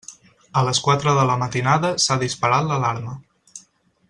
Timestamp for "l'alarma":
2.73-3.15